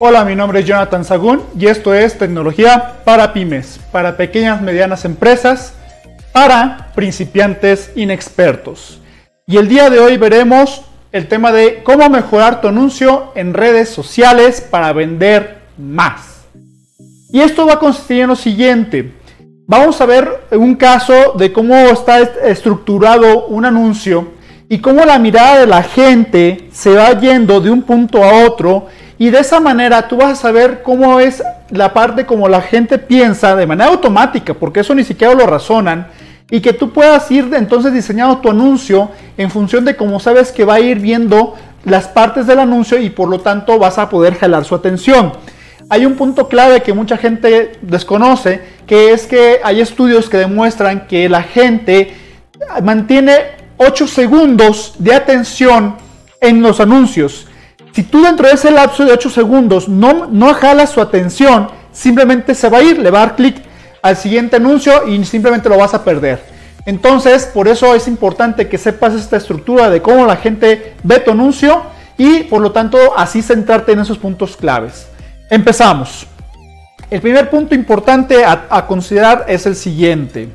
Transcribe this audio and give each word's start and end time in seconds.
Hola, 0.00 0.24
mi 0.24 0.36
nombre 0.36 0.60
es 0.60 0.64
Jonathan 0.64 1.04
Sagún 1.04 1.42
y 1.58 1.66
esto 1.66 1.92
es 1.92 2.16
Tecnología 2.16 3.00
para 3.04 3.32
Pymes, 3.32 3.80
para 3.90 4.16
pequeñas, 4.16 4.62
medianas 4.62 5.04
empresas, 5.04 5.74
para 6.30 6.92
principiantes 6.94 7.90
inexpertos. 7.96 9.00
Y 9.44 9.56
el 9.56 9.66
día 9.66 9.90
de 9.90 9.98
hoy 9.98 10.16
veremos 10.16 10.82
el 11.10 11.26
tema 11.26 11.50
de 11.50 11.82
cómo 11.82 12.08
mejorar 12.10 12.60
tu 12.60 12.68
anuncio 12.68 13.32
en 13.34 13.54
redes 13.54 13.88
sociales 13.88 14.60
para 14.60 14.92
vender 14.92 15.62
más. 15.76 16.44
Y 17.32 17.40
esto 17.40 17.66
va 17.66 17.72
a 17.72 17.78
consistir 17.80 18.20
en 18.20 18.28
lo 18.28 18.36
siguiente. 18.36 19.14
Vamos 19.66 20.00
a 20.00 20.06
ver 20.06 20.44
un 20.52 20.76
caso 20.76 21.32
de 21.36 21.52
cómo 21.52 21.74
está 21.74 22.20
estructurado 22.20 23.46
un 23.46 23.64
anuncio 23.64 24.28
y 24.68 24.78
cómo 24.78 25.04
la 25.04 25.18
mirada 25.18 25.58
de 25.58 25.66
la 25.66 25.82
gente 25.82 26.68
se 26.70 26.94
va 26.94 27.18
yendo 27.18 27.60
de 27.60 27.72
un 27.72 27.82
punto 27.82 28.22
a 28.22 28.44
otro 28.44 28.86
y 29.18 29.30
de 29.30 29.40
esa 29.40 29.60
manera 29.60 30.06
tú 30.06 30.16
vas 30.16 30.32
a 30.32 30.42
saber 30.42 30.82
cómo 30.82 31.18
es 31.20 31.42
la 31.70 31.92
parte 31.92 32.24
como 32.24 32.48
la 32.48 32.62
gente 32.62 32.98
piensa 32.98 33.56
de 33.56 33.66
manera 33.66 33.90
automática, 33.90 34.54
porque 34.54 34.80
eso 34.80 34.94
ni 34.94 35.04
siquiera 35.04 35.34
lo 35.34 35.46
razonan, 35.46 36.06
y 36.50 36.60
que 36.60 36.72
tú 36.72 36.92
puedas 36.92 37.30
ir 37.30 37.50
entonces 37.52 37.92
diseñando 37.92 38.38
tu 38.38 38.50
anuncio 38.50 39.10
en 39.36 39.50
función 39.50 39.84
de 39.84 39.96
cómo 39.96 40.18
sabes 40.18 40.50
que 40.50 40.64
va 40.64 40.74
a 40.74 40.80
ir 40.80 40.98
viendo 40.98 41.54
las 41.84 42.08
partes 42.08 42.46
del 42.46 42.60
anuncio 42.60 42.98
y 42.98 43.10
por 43.10 43.28
lo 43.28 43.40
tanto 43.40 43.78
vas 43.78 43.98
a 43.98 44.08
poder 44.08 44.34
jalar 44.34 44.64
su 44.64 44.74
atención. 44.74 45.32
Hay 45.90 46.06
un 46.06 46.14
punto 46.14 46.48
clave 46.48 46.82
que 46.82 46.92
mucha 46.92 47.16
gente 47.16 47.72
desconoce, 47.82 48.62
que 48.86 49.12
es 49.12 49.26
que 49.26 49.60
hay 49.62 49.80
estudios 49.80 50.28
que 50.28 50.36
demuestran 50.36 51.06
que 51.06 51.28
la 51.28 51.42
gente 51.42 52.14
mantiene 52.82 53.38
8 53.78 54.06
segundos 54.06 54.94
de 54.98 55.14
atención 55.14 55.96
en 56.40 56.62
los 56.62 56.80
anuncios. 56.80 57.47
Si 57.98 58.04
tú 58.04 58.22
dentro 58.22 58.46
de 58.46 58.54
ese 58.54 58.70
lapso 58.70 59.04
de 59.04 59.10
8 59.10 59.28
segundos 59.28 59.88
no, 59.88 60.26
no 60.26 60.54
jalas 60.54 60.90
su 60.90 61.00
atención, 61.00 61.68
simplemente 61.90 62.54
se 62.54 62.68
va 62.68 62.78
a 62.78 62.82
ir, 62.84 62.96
le 62.96 63.10
va 63.10 63.22
a 63.22 63.26
dar 63.26 63.34
clic 63.34 63.56
al 64.02 64.16
siguiente 64.16 64.54
anuncio 64.54 65.08
y 65.08 65.24
simplemente 65.24 65.68
lo 65.68 65.76
vas 65.76 65.94
a 65.94 66.04
perder. 66.04 66.40
Entonces, 66.86 67.46
por 67.46 67.66
eso 67.66 67.96
es 67.96 68.06
importante 68.06 68.68
que 68.68 68.78
sepas 68.78 69.14
esta 69.14 69.36
estructura 69.36 69.90
de 69.90 70.00
cómo 70.00 70.26
la 70.26 70.36
gente 70.36 70.94
ve 71.02 71.18
tu 71.18 71.32
anuncio 71.32 71.82
y 72.16 72.44
por 72.44 72.60
lo 72.60 72.70
tanto 72.70 72.98
así 73.16 73.42
centrarte 73.42 73.90
en 73.90 73.98
esos 73.98 74.18
puntos 74.18 74.56
claves. 74.56 75.08
Empezamos. 75.50 76.28
El 77.10 77.20
primer 77.20 77.50
punto 77.50 77.74
importante 77.74 78.44
a, 78.44 78.66
a 78.70 78.86
considerar 78.86 79.44
es 79.48 79.66
el 79.66 79.74
siguiente. 79.74 80.50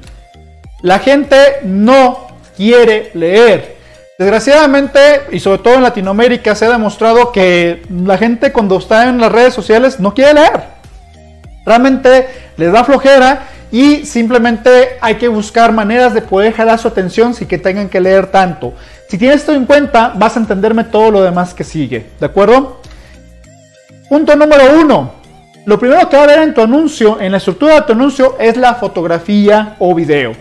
La 0.82 0.98
gente 1.00 1.36
no 1.66 2.26
quiere 2.56 3.12
leer. 3.16 3.73
Desgraciadamente, 4.18 5.00
y 5.32 5.40
sobre 5.40 5.60
todo 5.60 5.74
en 5.76 5.84
Latinoamérica, 5.84 6.54
se 6.54 6.66
ha 6.66 6.70
demostrado 6.70 7.32
que 7.32 7.82
la 7.90 8.18
gente 8.18 8.52
cuando 8.52 8.78
está 8.78 9.10
en 9.10 9.20
las 9.20 9.32
redes 9.32 9.54
sociales 9.54 10.00
no 10.00 10.14
quiere 10.14 10.36
leer. 10.36 10.64
Realmente 11.66 12.28
les 12.58 12.72
da 12.72 12.84
flojera 12.84 13.48
y 13.72 14.06
simplemente 14.06 14.98
hay 15.02 15.16
que 15.16 15.28
buscar 15.28 15.72
maneras 15.72 16.14
de 16.14 16.22
poder 16.22 16.54
jalar 16.54 16.78
su 16.78 16.88
atención 16.88 17.34
sin 17.34 17.48
que 17.48 17.58
tengan 17.58 17.90
que 17.90 18.00
leer 18.00 18.28
tanto. 18.28 18.74
Si 19.10 19.18
tienes 19.18 19.38
esto 19.38 19.54
en 19.54 19.66
cuenta, 19.66 20.14
vas 20.16 20.38
a 20.38 20.42
entenderme 20.42 20.84
todo 20.84 21.10
lo 21.10 21.24
demás 21.24 21.56
que 21.56 21.64
sigue. 21.64 22.12
¿De 22.20 22.26
acuerdo? 22.28 22.82
Punto 24.10 24.36
número 24.36 24.80
uno. 24.80 25.14
Lo 25.66 25.80
primero 25.80 26.08
que 26.08 26.18
va 26.18 26.24
a 26.24 26.28
ver 26.28 26.40
en 26.40 26.54
tu 26.54 26.62
anuncio, 26.62 27.20
en 27.20 27.32
la 27.32 27.38
estructura 27.38 27.76
de 27.76 27.82
tu 27.82 27.94
anuncio, 27.94 28.36
es 28.38 28.58
la 28.58 28.76
fotografía 28.76 29.76
o 29.80 29.96
video. 29.96 30.34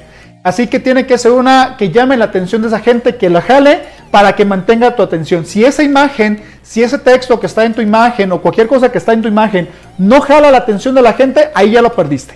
Así 0.43 0.67
que 0.67 0.81
tiene 0.81 1.07
que 1.07 1.19
ser 1.19 1.33
una 1.33 1.77
que 1.77 1.91
llame 1.91 2.17
la 2.17 2.25
atención 2.27 2.63
de 2.63 2.69
esa 2.69 2.81
gente, 2.81 3.17
que 3.17 3.31
la 3.31 3.43
jale 3.43 3.81
para 4.11 4.35
que 4.35 4.45
mantenga 4.45 4.97
tu 4.97 5.03
atención. 5.03 5.47
Si 5.47 5.65
esa 5.65 5.85
imagen, 5.85 6.43
si 6.63 6.83
ese 6.83 6.99
texto 6.99 7.39
que 7.39 7.47
está 7.47 7.65
en 7.65 7.75
tu 7.75 7.81
imagen 7.81 8.33
o 8.33 8.43
cualquier 8.43 8.67
cosa 8.67 8.91
que 8.91 8.99
está 8.99 9.13
en 9.13 9.23
tu 9.23 9.29
imagen 9.29 9.69
no 9.99 10.21
jala 10.21 10.51
la 10.51 10.59
atención 10.59 10.95
de 10.95 11.03
la 11.03 11.13
gente, 11.13 11.51
ahí 11.55 11.71
ya 11.73 11.83
lo 11.83 11.93
perdiste. 11.95 12.35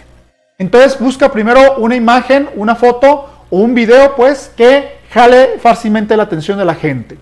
Entonces 0.58 0.98
busca 0.98 1.32
primero 1.32 1.76
una 1.78 1.96
imagen, 1.96 2.48
una 2.54 2.76
foto 2.76 3.28
o 3.50 3.58
un 3.58 3.74
video 3.74 4.14
pues 4.14 4.52
que 4.56 4.98
jale 5.10 5.58
fácilmente 5.58 6.16
la 6.16 6.22
atención 6.22 6.58
de 6.58 6.64
la 6.64 6.76
gente. 6.76 7.18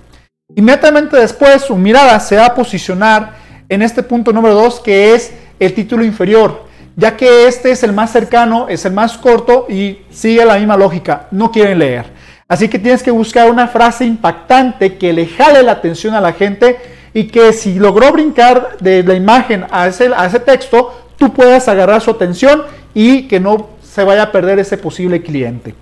Inmediatamente 0.54 1.16
después 1.16 1.62
su 1.62 1.76
mirada 1.76 2.20
se 2.20 2.36
va 2.36 2.46
a 2.46 2.54
posicionar 2.54 3.32
en 3.70 3.80
este 3.80 4.02
punto 4.02 4.32
número 4.32 4.54
2 4.54 4.80
que 4.80 5.14
es 5.14 5.32
el 5.58 5.72
título 5.72 6.04
inferior 6.04 6.63
ya 6.96 7.16
que 7.16 7.46
este 7.46 7.70
es 7.70 7.82
el 7.82 7.92
más 7.92 8.12
cercano, 8.12 8.66
es 8.68 8.84
el 8.84 8.92
más 8.92 9.18
corto 9.18 9.66
y 9.68 9.98
sigue 10.10 10.44
la 10.44 10.56
misma 10.56 10.76
lógica, 10.76 11.26
no 11.30 11.50
quieren 11.50 11.78
leer. 11.78 12.06
Así 12.46 12.68
que 12.68 12.78
tienes 12.78 13.02
que 13.02 13.10
buscar 13.10 13.50
una 13.50 13.68
frase 13.68 14.04
impactante 14.04 14.96
que 14.96 15.12
le 15.12 15.26
jale 15.26 15.62
la 15.62 15.72
atención 15.72 16.14
a 16.14 16.20
la 16.20 16.32
gente 16.32 16.76
y 17.12 17.24
que 17.24 17.52
si 17.52 17.74
logró 17.78 18.12
brincar 18.12 18.76
de 18.80 19.02
la 19.02 19.14
imagen 19.14 19.64
a 19.70 19.86
ese, 19.86 20.40
texto, 20.40 21.08
tú 21.16 21.32
puedas 21.32 21.68
agarrar 21.68 22.00
su 22.00 22.10
atención 22.10 22.64
y 22.92 23.22
que 23.28 23.40
no 23.40 23.70
se 23.82 24.04
vaya 24.04 24.24
a 24.24 24.32
perder 24.32 24.58
ese 24.58 24.76
posible 24.76 25.22
cliente. 25.22 25.74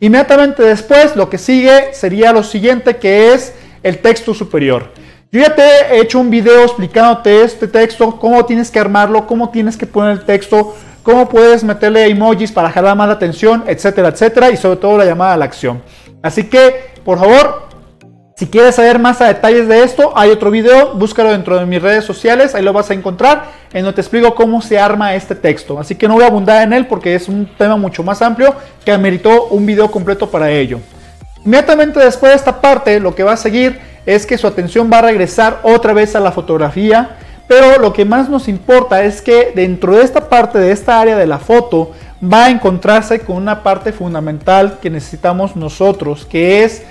Inmediatamente 0.00 0.62
después, 0.62 1.16
lo 1.16 1.28
que 1.28 1.38
sigue 1.38 1.92
sería 1.92 2.32
lo 2.32 2.42
siguiente, 2.42 2.96
que 2.96 3.34
es 3.34 3.52
el 3.82 3.98
texto 3.98 4.32
superior. 4.32 4.92
Yo 5.32 5.40
ya 5.40 5.54
te 5.56 5.62
he 5.62 6.00
hecho 6.00 6.20
un 6.20 6.30
video 6.30 6.62
explicándote 6.62 7.42
este 7.42 7.66
texto, 7.66 8.16
cómo 8.16 8.44
tienes 8.44 8.70
que 8.70 8.78
armarlo, 8.78 9.26
cómo 9.26 9.50
tienes 9.50 9.76
que 9.76 9.84
poner 9.84 10.12
el 10.12 10.24
texto, 10.24 10.76
cómo 11.02 11.28
puedes 11.28 11.64
meterle 11.64 12.06
emojis 12.06 12.52
para 12.52 12.70
jalar 12.70 12.96
más 12.96 13.08
la 13.08 13.14
atención, 13.14 13.64
etcétera, 13.66 14.08
etcétera, 14.08 14.50
y 14.50 14.56
sobre 14.56 14.76
todo 14.76 14.96
la 14.96 15.04
llamada 15.04 15.34
a 15.34 15.36
la 15.36 15.44
acción. 15.44 15.82
Así 16.22 16.44
que, 16.44 16.92
por 17.04 17.18
favor, 17.18 17.66
si 18.36 18.46
quieres 18.46 18.76
saber 18.76 19.00
más 19.00 19.20
a 19.20 19.26
detalles 19.26 19.66
de 19.66 19.82
esto, 19.82 20.12
hay 20.14 20.30
otro 20.30 20.52
video, 20.52 20.94
búscalo 20.94 21.32
dentro 21.32 21.58
de 21.58 21.66
mis 21.66 21.82
redes 21.82 22.04
sociales, 22.04 22.54
ahí 22.54 22.62
lo 22.62 22.72
vas 22.72 22.90
a 22.90 22.94
encontrar, 22.94 23.46
en 23.72 23.82
donde 23.82 23.96
te 23.96 24.02
explico 24.02 24.32
cómo 24.36 24.62
se 24.62 24.78
arma 24.78 25.16
este 25.16 25.34
texto. 25.34 25.80
Así 25.80 25.96
que 25.96 26.06
no 26.06 26.14
voy 26.14 26.22
a 26.22 26.28
abundar 26.28 26.62
en 26.62 26.72
él 26.72 26.86
porque 26.86 27.16
es 27.16 27.28
un 27.28 27.50
tema 27.58 27.76
mucho 27.76 28.04
más 28.04 28.22
amplio 28.22 28.54
que 28.84 28.92
ameritó 28.92 29.46
un 29.46 29.66
video 29.66 29.90
completo 29.90 30.30
para 30.30 30.52
ello. 30.52 30.78
Inmediatamente 31.44 31.98
después 31.98 32.30
de 32.30 32.36
esta 32.36 32.60
parte, 32.60 33.00
lo 33.00 33.14
que 33.14 33.24
va 33.24 33.32
a 33.32 33.36
seguir 33.36 33.95
es 34.06 34.24
que 34.24 34.38
su 34.38 34.46
atención 34.46 34.90
va 34.90 35.00
a 35.00 35.02
regresar 35.02 35.60
otra 35.64 35.92
vez 35.92 36.14
a 36.14 36.20
la 36.20 36.32
fotografía, 36.32 37.16
pero 37.48 37.78
lo 37.78 37.92
que 37.92 38.04
más 38.04 38.28
nos 38.28 38.48
importa 38.48 39.04
es 39.04 39.20
que 39.20 39.52
dentro 39.54 39.96
de 39.96 40.02
esta 40.02 40.28
parte, 40.28 40.58
de 40.58 40.72
esta 40.72 41.00
área 41.00 41.16
de 41.16 41.26
la 41.26 41.38
foto, 41.38 41.92
va 42.22 42.46
a 42.46 42.50
encontrarse 42.50 43.20
con 43.20 43.36
una 43.36 43.62
parte 43.62 43.92
fundamental 43.92 44.78
que 44.80 44.90
necesitamos 44.90 45.54
nosotros, 45.54 46.24
que 46.24 46.64
es 46.64 46.82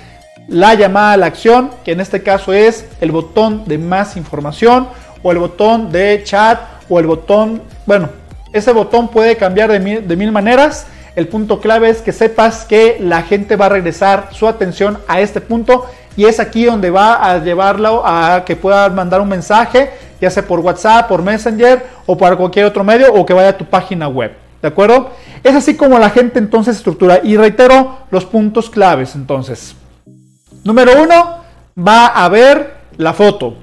la 0.48 0.74
llamada 0.74 1.12
a 1.12 1.16
la 1.16 1.26
acción, 1.26 1.70
que 1.84 1.92
en 1.92 2.00
este 2.00 2.22
caso 2.22 2.52
es 2.52 2.86
el 3.00 3.10
botón 3.10 3.64
de 3.66 3.78
más 3.78 4.16
información 4.16 4.88
o 5.22 5.32
el 5.32 5.38
botón 5.38 5.90
de 5.90 6.22
chat 6.24 6.60
o 6.88 7.00
el 7.00 7.06
botón, 7.06 7.62
bueno, 7.84 8.10
ese 8.52 8.72
botón 8.72 9.08
puede 9.08 9.36
cambiar 9.36 9.72
de 9.72 9.80
mil, 9.80 10.06
de 10.06 10.16
mil 10.16 10.30
maneras. 10.30 10.86
El 11.16 11.28
punto 11.28 11.60
clave 11.60 11.88
es 11.88 12.02
que 12.02 12.12
sepas 12.12 12.64
que 12.64 12.98
la 13.00 13.22
gente 13.22 13.56
va 13.56 13.66
a 13.66 13.70
regresar 13.70 14.28
su 14.32 14.46
atención 14.46 14.98
a 15.08 15.20
este 15.20 15.40
punto 15.40 15.86
y 16.16 16.24
es 16.24 16.40
aquí 16.40 16.64
donde 16.64 16.90
va 16.90 17.14
a 17.14 17.38
llevarlo 17.38 18.02
a 18.04 18.44
que 18.44 18.56
pueda 18.56 18.88
mandar 18.88 19.20
un 19.20 19.28
mensaje, 19.28 19.90
ya 20.20 20.30
sea 20.30 20.46
por 20.46 20.60
WhatsApp, 20.60 21.08
por 21.08 21.22
Messenger 21.22 21.86
o 22.06 22.16
por 22.16 22.36
cualquier 22.36 22.64
otro 22.66 22.82
medio 22.82 23.12
o 23.12 23.26
que 23.26 23.34
vaya 23.34 23.50
a 23.50 23.56
tu 23.56 23.66
página 23.66 24.08
web. 24.08 24.32
¿De 24.62 24.68
acuerdo? 24.68 25.10
Es 25.44 25.54
así 25.54 25.76
como 25.76 25.98
la 25.98 26.10
gente 26.10 26.38
entonces 26.38 26.76
estructura. 26.76 27.20
Y 27.22 27.36
reitero 27.36 27.98
los 28.10 28.24
puntos 28.24 28.70
claves 28.70 29.14
entonces. 29.14 29.76
Número 30.64 31.02
uno, 31.02 31.42
va 31.76 32.06
a 32.06 32.28
ver 32.28 32.74
la 32.96 33.12
foto. 33.12 33.54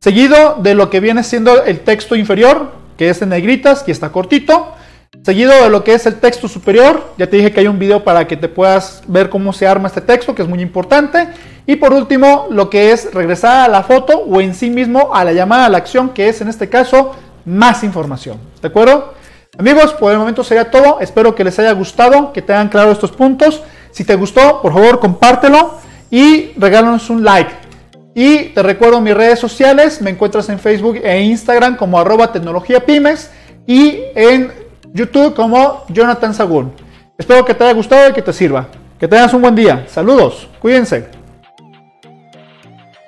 Seguido 0.00 0.56
de 0.60 0.74
lo 0.74 0.90
que 0.90 1.00
viene 1.00 1.22
siendo 1.22 1.64
el 1.64 1.80
texto 1.80 2.16
inferior, 2.16 2.72
que 2.96 3.10
es 3.10 3.20
en 3.20 3.28
negritas, 3.28 3.82
que 3.82 3.92
está 3.92 4.10
cortito. 4.10 4.74
Seguido 5.22 5.52
de 5.62 5.70
lo 5.70 5.84
que 5.84 5.94
es 5.94 6.06
el 6.06 6.16
texto 6.16 6.48
superior, 6.48 7.12
ya 7.18 7.26
te 7.28 7.36
dije 7.36 7.52
que 7.52 7.60
hay 7.60 7.66
un 7.66 7.78
video 7.78 8.04
para 8.04 8.26
que 8.26 8.36
te 8.36 8.48
puedas 8.48 9.02
ver 9.06 9.28
cómo 9.28 9.52
se 9.52 9.66
arma 9.66 9.88
este 9.88 10.00
texto, 10.00 10.34
que 10.34 10.42
es 10.42 10.48
muy 10.48 10.60
importante. 10.60 11.28
Y 11.68 11.76
por 11.76 11.92
último, 11.92 12.46
lo 12.48 12.70
que 12.70 12.92
es 12.92 13.12
regresar 13.12 13.66
a 13.66 13.68
la 13.68 13.82
foto 13.82 14.16
o 14.20 14.40
en 14.40 14.54
sí 14.54 14.70
mismo 14.70 15.14
a 15.14 15.22
la 15.22 15.34
llamada 15.34 15.66
a 15.66 15.68
la 15.68 15.76
acción, 15.76 16.08
que 16.08 16.30
es 16.30 16.40
en 16.40 16.48
este 16.48 16.70
caso 16.70 17.14
más 17.44 17.84
información. 17.84 18.38
¿De 18.62 18.68
acuerdo? 18.68 19.12
Amigos, 19.58 19.92
por 19.92 20.10
el 20.10 20.18
momento 20.18 20.42
sería 20.42 20.70
todo. 20.70 20.98
Espero 20.98 21.34
que 21.34 21.44
les 21.44 21.58
haya 21.58 21.72
gustado, 21.72 22.32
que 22.32 22.40
tengan 22.40 22.70
claro 22.70 22.90
estos 22.90 23.12
puntos. 23.12 23.62
Si 23.90 24.02
te 24.02 24.14
gustó, 24.14 24.62
por 24.62 24.72
favor, 24.72 24.98
compártelo 24.98 25.74
y 26.10 26.52
regálanos 26.56 27.10
un 27.10 27.22
like. 27.22 27.52
Y 28.14 28.44
te 28.54 28.62
recuerdo 28.62 29.02
mis 29.02 29.12
redes 29.12 29.38
sociales, 29.38 30.00
me 30.00 30.08
encuentras 30.08 30.48
en 30.48 30.58
Facebook 30.58 30.98
e 31.04 31.20
Instagram 31.20 31.76
como 31.76 32.00
arroba 32.00 32.32
tecnología 32.32 32.82
y 33.66 34.00
en 34.14 34.50
YouTube 34.94 35.34
como 35.34 35.84
Jonathan 35.90 36.32
Sagún. 36.32 36.72
Espero 37.18 37.44
que 37.44 37.52
te 37.52 37.64
haya 37.64 37.74
gustado 37.74 38.08
y 38.08 38.14
que 38.14 38.22
te 38.22 38.32
sirva. 38.32 38.68
Que 38.98 39.06
tengas 39.06 39.34
un 39.34 39.42
buen 39.42 39.54
día. 39.54 39.84
Saludos. 39.86 40.48
Cuídense. 40.60 41.17